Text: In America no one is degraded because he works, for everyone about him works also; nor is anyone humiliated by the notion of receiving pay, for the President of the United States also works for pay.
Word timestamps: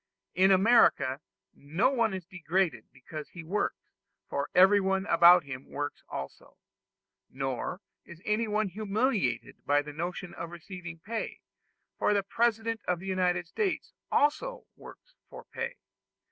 In 0.33 0.49
America 0.49 1.21
no 1.53 1.91
one 1.91 2.11
is 2.15 2.25
degraded 2.25 2.85
because 2.91 3.29
he 3.29 3.43
works, 3.43 3.91
for 4.27 4.49
everyone 4.55 5.05
about 5.05 5.43
him 5.43 5.69
works 5.69 6.01
also; 6.09 6.57
nor 7.29 7.81
is 8.03 8.19
anyone 8.25 8.69
humiliated 8.69 9.63
by 9.63 9.83
the 9.83 9.93
notion 9.93 10.33
of 10.33 10.49
receiving 10.49 10.97
pay, 10.97 11.41
for 11.99 12.15
the 12.15 12.23
President 12.23 12.81
of 12.87 12.97
the 12.99 13.05
United 13.05 13.45
States 13.45 13.93
also 14.11 14.65
works 14.75 15.13
for 15.29 15.43
pay. 15.43 15.75